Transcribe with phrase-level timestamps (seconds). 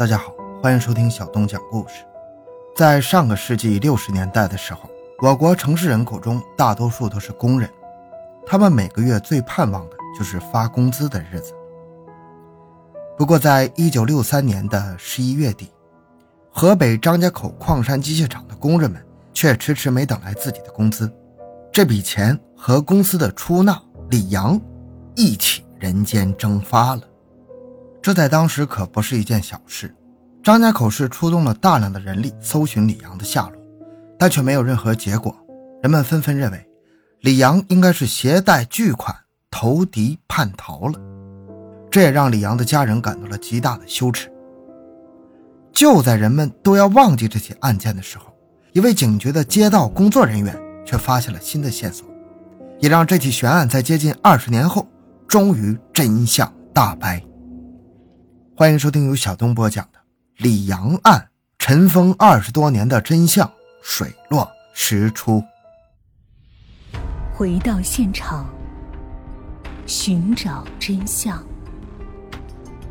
[0.00, 2.06] 大家好，欢迎收听小东讲故事。
[2.74, 4.88] 在上个世纪六十年代的时候，
[5.18, 7.68] 我国城市人口中大多数都是工人，
[8.46, 11.52] 他们每个月最盼望的就是发工资的日子。
[13.18, 15.70] 不过，在一九六三年的十一月底，
[16.50, 21.12] 河北张家口矿山机械厂的工人们却迟迟没等来自己的工资，
[21.70, 23.78] 这笔钱和公司的出纳
[24.08, 24.58] 李阳
[25.14, 27.02] 一起人间蒸发了。
[28.02, 29.94] 这在当时可不是一件小事，
[30.42, 33.62] 张家口市出动了大量的人力搜寻李阳的下落，
[34.18, 35.36] 但却没有任何结果。
[35.82, 36.66] 人们纷纷认为，
[37.20, 39.14] 李阳应该是携带巨款
[39.50, 40.98] 投敌叛逃了，
[41.90, 44.32] 这也让李阳的家人感到了极大的羞耻。
[45.70, 48.24] 就在人们都要忘记这起案件的时候，
[48.72, 52.06] 一位警局的街道工作人员却发现了新的线索，
[52.78, 54.88] 也让这起悬案在接近二十年后
[55.28, 57.22] 终于真相大白。
[58.60, 59.98] 欢迎收听由小东播讲的
[60.36, 61.18] 《李阳案》，
[61.58, 65.42] 尘封二十多年的真相水落石出。
[67.32, 68.46] 回到现场，
[69.86, 71.42] 寻找真相。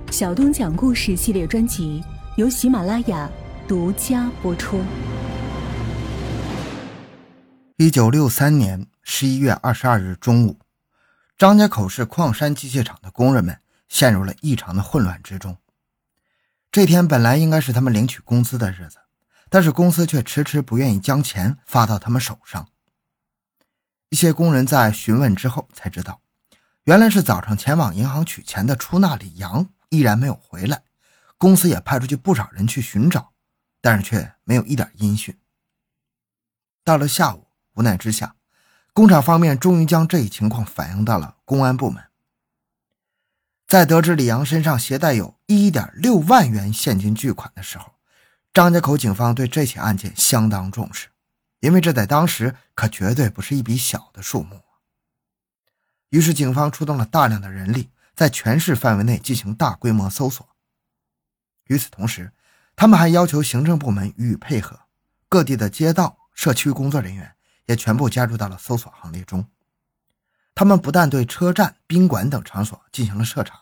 [0.09, 2.03] 小东讲故事系列专辑
[2.35, 3.29] 由喜马拉雅
[3.67, 4.81] 独家播出。
[7.77, 10.57] 一九六三年十一月二十二日中午，
[11.37, 13.55] 张家口市矿山机械厂的工人们。
[13.89, 15.57] 陷入了异常的混乱之中。
[16.71, 18.99] 这天本来应该是他们领取工资的日子，
[19.49, 22.69] 但是公司却迟迟不愿意将钱发到他们手上。
[24.09, 26.21] 一些工人在询问之后才知道，
[26.83, 30.83] 原来是早上前往银行取钱的出纳李阳依然没有回来，
[31.37, 33.33] 公司也派出去不少人去寻找，
[33.81, 35.37] 但是却没有一点音讯。
[36.83, 38.35] 到了下午，无奈之下，
[38.93, 42.08] 工厂方面终于将这一情况反映到了公安部门。
[43.69, 47.93] 在得知李阳身上携带有1.6万元现金巨款的时候，
[48.51, 51.09] 张家口警方对这起案件相当重视，
[51.59, 54.63] 因为这在当时可绝对不是一笔小的数目。
[56.09, 60.49] 于是，警方出动了大量的人力，在全市范围内进行大规模搜索。
[61.65, 62.31] 与此同时，
[62.75, 64.79] 他们还要求行政部门予以配合，
[65.29, 67.35] 各地的街道、社区工作人员
[67.67, 69.45] 也全部加入到了搜索行列中。
[70.59, 73.61] 他们不但对车站、宾馆等场所进行了彻查，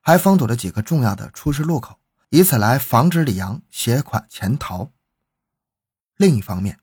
[0.00, 1.98] 还封堵了几个重要的出事路口，
[2.28, 4.92] 以此来防止李阳携款潜逃。
[6.14, 6.78] 另一方面，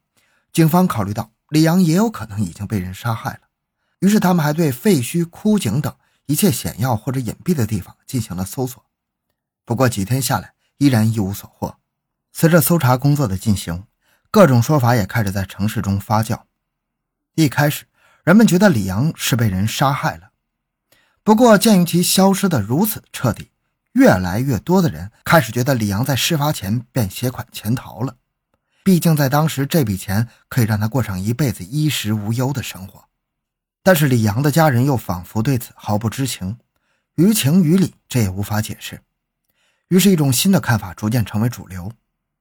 [0.52, 3.40] 警方考虑到李阳也有可能已经被人杀害了，
[4.00, 8.84] 于是他们还对废墟、枯井等一切险要或者隐蔽的地方进行了搜索。
[9.64, 11.78] 不过几天下来，依然一无所获。
[12.34, 13.86] 随着搜查工作的进行，
[14.30, 16.42] 各种说法也开始在城市中发酵。
[17.36, 17.86] 一开始，
[18.28, 20.32] 人们觉得李阳是被人杀害了，
[21.24, 23.52] 不过鉴于其消失的如此彻底，
[23.94, 28.18] 越来越多的人开始觉得李阳在事发前便携款潜逃了。
[28.84, 33.06] 毕竟在当时，这笔钱可以让他过上一辈子衣食无忧的生活。
[33.82, 36.58] 但是李阳的家人又仿佛对此毫不知情，
[37.16, 39.00] 于情于理，这也无法解释。
[39.88, 41.90] 于是，一种新的看法逐渐成为主流，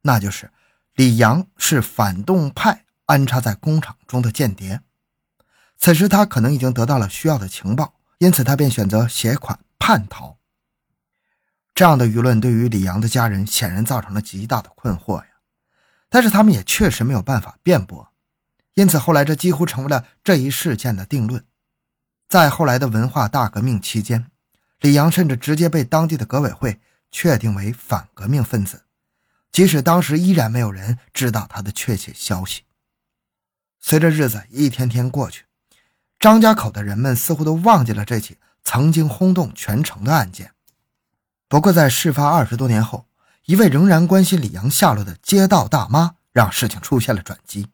[0.03, 0.51] 那就是
[0.97, 4.81] 李阳是反动派安插在工厂中的间谍。
[5.79, 10.39] 此时他可能已经得到了需要的情报，因此他便选择携款叛逃。
[11.75, 15.27] 这样的舆论对于李阳的家人显然造成了极大的困惑呀，
[16.09, 18.11] 但是他们也确实没有办法辩驳，
[18.75, 21.45] 因此后来这几乎成为了这一事件的定论。
[22.29, 24.31] 在后来的文化大革命期间，
[24.81, 28.85] 李阳甚至直接被当地的革委会确定为反革命分子，
[29.53, 32.63] 即使当时依然没有人知道他的确切消息。
[33.79, 35.46] 随着日子一天天过去。
[36.19, 40.53] 张家口的人们似乎都忘记了这起曾经轰动全城的案件。
[41.49, 43.07] 不过，在事发二十多年后，
[43.45, 47.69] 一位仍然关心李阳下落的街道大妈让事情出现了转机。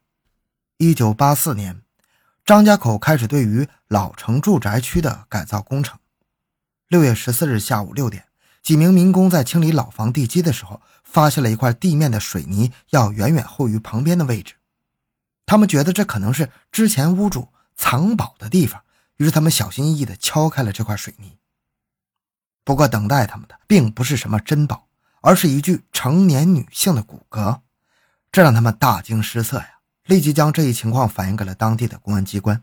[0.76, 1.80] 一九八四年，
[2.44, 5.98] 张家口开始对于老城住宅区的改造工程。
[6.88, 8.24] 六月十四日下午六点，
[8.62, 14.56] 几名民工在清理老房地基的时候，发现了一块地面的水泥要远远厚于旁边的位置。
[15.46, 17.48] 他们觉得这可能是之前屋主。
[17.82, 18.84] 藏宝的地方，
[19.16, 21.36] 于是他们小心翼翼地敲开了这块水泥。
[22.62, 24.86] 不过，等待他们的并不是什么珍宝，
[25.20, 27.62] 而是一具成年女性的骨骼，
[28.30, 29.80] 这让他们大惊失色呀！
[30.04, 32.62] 立即将这一情况反映给了当地的公安机关。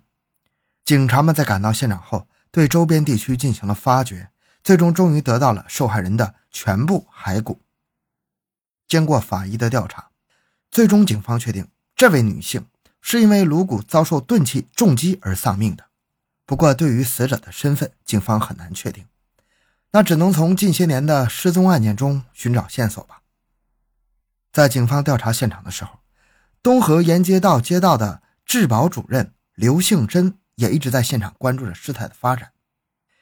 [0.86, 4.31] 警察们在赶到现场后，对周边地区进行了发掘，
[4.63, 7.62] 最终终于得到了受害人的全部骸骨。
[8.88, 10.12] 经过法医的调查，
[10.71, 12.66] 最终警方确定这位女性。
[13.12, 15.86] 是因为颅骨遭受钝器重击而丧命的。
[16.46, 19.08] 不过，对于死者的身份，警方很难确定。
[19.94, 23.24] 那只能从近些年的失踪案件中寻找线索吧。
[24.54, 26.02] 在警方调查现场的时候，
[26.62, 32.52] 东河沿街道街道的治保主任刘杏珍也一直在现场关注着事态的发展。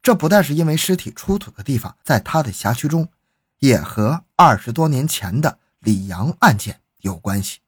[0.02, 3.08] 这不但是因为尸体出土的地方在他的辖区中，
[3.60, 7.60] 也和二十多年前的李阳案件有关系。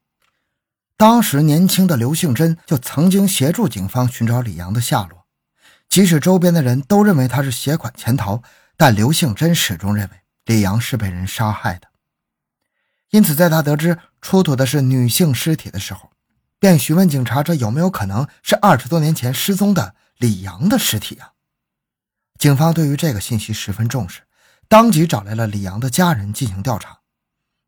[1.00, 5.26] 当时年轻的刘杏珍就曾经协助警方寻找李阳的下落，
[5.88, 8.44] 即使周边的人都认为他是携款潜逃。
[8.76, 11.88] 但刘杏珍始终认为李阳是被人杀害的，
[13.12, 16.12] 因此在他得知出土的是女性尸体的时候，
[16.60, 21.32] 便询问警察：这有没有可能是二十多年前失踪的李阳的尸体啊？
[22.38, 24.24] 警方对于这个信息十分重视，
[24.68, 27.00] 当即找来了李阳的家人进行调查。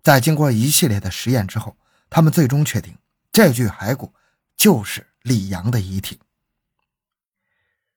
[0.04, 1.78] 在经过一系列的实验之后，
[2.10, 2.94] 他们最终确定
[3.32, 4.14] 这具骸骨
[4.58, 6.20] 就是李阳的遗体。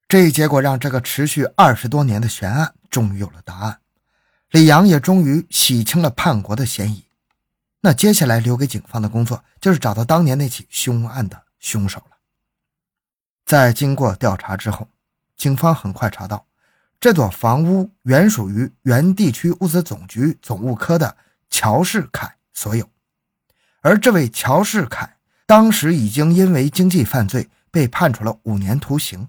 [0.07, 3.81] 这一结果让这个持续二十多年的悬案终于有了答案，
[4.51, 7.05] 李阳也终于洗清了叛国的嫌疑。
[7.81, 12.17] 那接下来留给警方的工作就是找到当年那起凶案的凶手了。
[13.45, 14.89] 在经过调查之后，
[15.37, 16.47] 警方很快查到，
[17.01, 21.17] 这座房屋原属于原地区物资总局总务科的
[21.51, 22.89] 乔世凯所有，
[23.81, 29.29] 而这位乔世凯当时已经因为经济犯罪被判处了五年徒刑。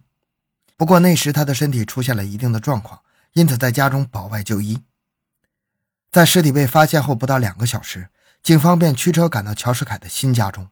[0.77, 3.01] 不过那时他的身体出现了一定的状况，
[3.33, 4.83] 因此在家中保外就医。
[6.11, 8.09] 在尸体被发现后不到两个小时，
[8.41, 10.69] 警方便驱车赶到乔世凯的新家中。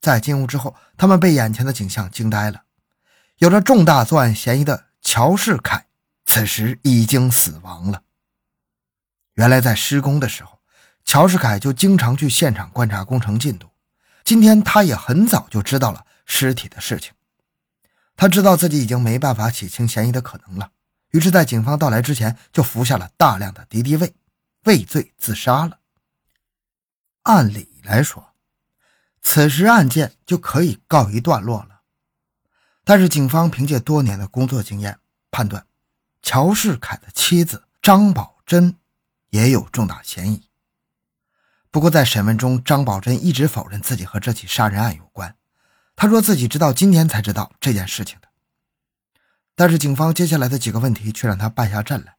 [0.00, 2.62] 在进屋之后，他们被眼前的景象惊呆了。
[3.38, 5.86] 有着重大作案嫌疑的乔世凯，
[6.26, 8.02] 此时已经死亡了。
[9.34, 10.58] 原来在施工的时候，
[11.04, 13.71] 乔世凯就经常去现场观察工程进度。
[14.24, 17.12] 今天他也很早就知道了尸体的事情。
[18.16, 20.70] 他知道自己已经没办法洗清嫌疑的可能了，
[21.10, 24.14] 于是，在警方到来之前就服下了大量的敌敌畏，
[24.64, 25.80] 畏罪自杀了。
[27.22, 28.34] 按理来说，
[29.22, 31.80] 此时案件就可以告一段落了，
[32.84, 34.98] 但是警方凭借多年的工作经验
[35.30, 35.66] 判断，
[36.20, 38.76] 乔世凯的妻子张宝珍
[39.30, 40.48] 也有重大嫌疑。
[41.72, 45.34] 不过，在审问中，张宝珍一直否认自己和这起杀人案有关。
[45.96, 48.28] 他说自己直到今天才知道这件事情的，
[49.54, 52.16] 但是警方接下来的几个问题却让他败下阵来。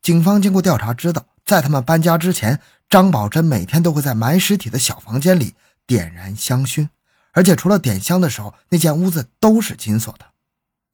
[0.00, 5.54] 警方经过调查知道，在他们搬家之前，张宝珍每天都会在埋尸体的小房间里
[5.86, 6.88] 点燃香薰，
[7.32, 10.24] 而且除了点香的时候，那间屋子都是紧锁的，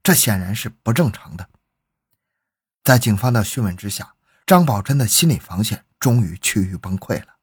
[0.02, 1.48] 这显然是不正常的。
[2.82, 4.14] 在警方的讯问之下，
[4.44, 7.33] 张宝珍的心理防线终于趋于崩溃了。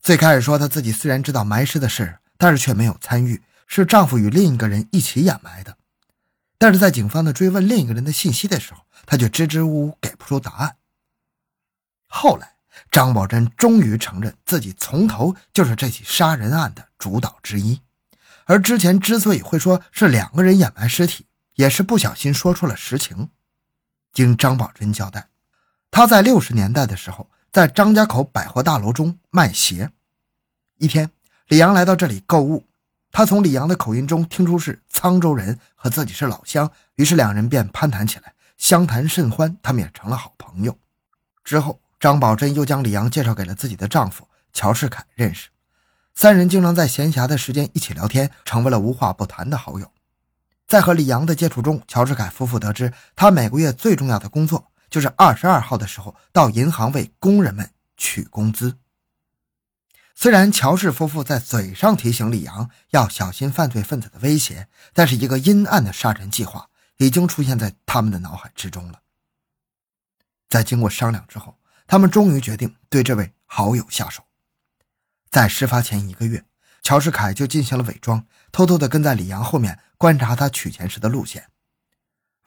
[0.00, 3.42] 最开始说她自己虽然知道埋尸的事，但是却没有参与。
[3.70, 5.76] 是丈夫与另一个人一起掩埋的，
[6.56, 10.76] 但是在警方的追问另一个人的信息的时候，她却支支吾吾给不出答案。
[12.06, 12.54] 后来，
[12.90, 17.82] 张宝珍终于承认自己从头就是这起杀人案的主导之一，
[18.46, 23.28] 而之前之所以会说是两个人掩埋尸体，也是不小心说出了实情。
[24.14, 25.28] 经张宝珍交代，
[25.90, 29.90] 他在六十年代的时候在张家口百货大楼中卖鞋，
[30.76, 31.10] 一天，
[31.46, 32.66] 李阳来到这里购物。
[33.10, 40.78] 他从李阳的口音中听出是沧州人，和自己是老乡，于是两人便攀谈起来，相谈甚欢，他们也成了好朋友。
[41.42, 45.48] 之后，张宝珍又将李阳介绍给了自己的丈夫乔世凯认识，
[46.14, 49.90] 三人经常在闲暇的时间一起聊天，成为了无话不谈的好友。
[50.66, 58.78] 在和李阳的接触中，乔世凯夫妇得知，他每个月最重要的工作就是二十二号的时候到银行为工人们取工资。
[60.14, 69.00] 虽然乔氏夫妇在嘴上提醒李阳要小心犯罪分子的威胁，但是一个阴暗的杀人计划已经出现在他们的脑海之中了。
[70.48, 74.24] 在经过商量之后，他们终于决定对这位好友下手。
[75.30, 76.44] 在事发前一个月，
[76.82, 81.48] 乔世凯就进行了伪装，偷偷地跟在李阳后面观察他取钱时的路线。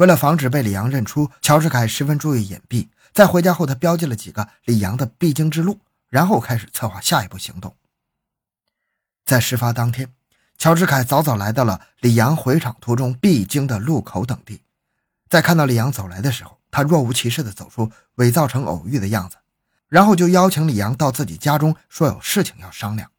[0.02, 2.88] 为了防止被李阳认出，乔世凯十分注意隐蔽。
[3.14, 5.80] 在回家后，他标记了几个李阳的必经之路。
[6.10, 7.76] 然后开始策划下一步行动。
[9.24, 10.12] 在事发当天，
[10.58, 14.64] 乔治凯早早来到了李阳回厂途中必经的路口等地。
[15.30, 19.38] 在看到李阳走来的时候，他若无其事地走出，伪造成偶遇的样子，
[19.88, 23.12] 然后就邀请李阳到自己家中，说有事情要商量。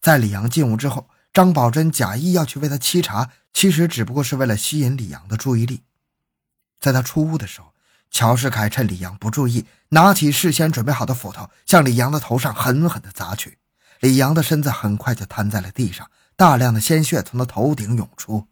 [0.00, 5.82] 在李阳进屋之后，张宝珍假意要去为他沏茶，其实只不过是为了吸引李阳的注意力。
[6.80, 7.72] 在他出屋的时候。
[8.08, 13.58] 乔世凯趁李阳不注意，拿起事先准备好的斧头，向李阳的头上狠狠地砸去。
[14.00, 18.46] 李阳的身子很快就瘫在了地上，大量的鲜血从他头顶涌出。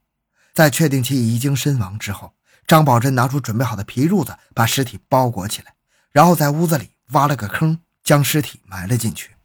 [0.52, 2.34] 在确定其已经身亡之后，
[2.66, 5.74] 张宝珍拿出准备好的皮褥子，把尸体包裹起来，
[6.10, 9.36] 然后在屋子里挖了个坑，将尸体埋了进去。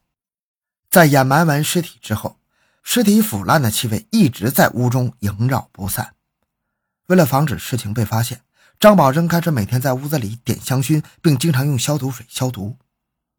[0.90, 2.40] 在掩埋完尸体之后，
[2.84, 6.16] 尸体腐烂的气味一直在屋中萦绕不散。
[7.06, 8.42] 为了防止事情被发现，
[8.80, 12.78] 张宝珍开始每天在屋子里点香薰，并经常用消毒水消毒。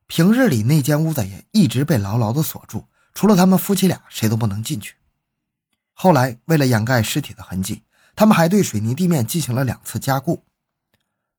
[0.07, 4.97] 平日里那间屋子也一直被牢牢地锁住，除了他们夫妻俩，谁都不能进去。
[5.95, 10.45] 后来，为了掩盖尸体的痕迹，他们还对水泥地面进行了两次加固。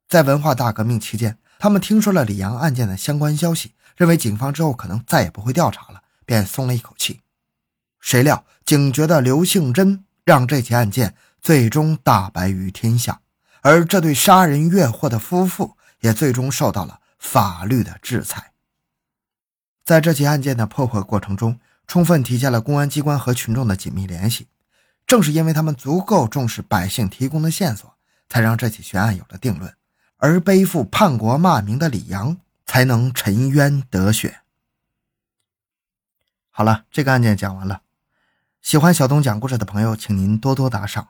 [0.09, 7.21] 在文化大革命期间，他们听说了李阳案件的相关消息，认为警方之后可能再也不会调查了，便松了一口气。
[7.99, 13.21] 谁料，警觉的刘杏珍让这起案件最终大白于天下，
[13.61, 18.51] 而这对杀人越货的夫妇也最终受到了法律的制裁。
[19.83, 24.47] 在这起案件的破获过程中，充分体现了公安机关和群众的紧密联系。
[25.07, 27.93] 正是因为他们足够重视百姓提供的线索，
[28.29, 29.75] 才让这起悬案有了定论，
[30.17, 34.41] 而背负叛国骂名的李阳才能沉冤得雪。
[36.49, 37.81] 好了，这个案件讲完了。
[38.61, 41.09] 喜欢小东讲故事的朋友，请您多多打赏。